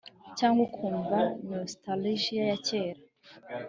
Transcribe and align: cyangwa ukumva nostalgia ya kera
cyangwa 0.37 0.61
ukumva 0.67 1.17
nostalgia 1.51 2.43
ya 2.49 2.57
kera 2.67 3.01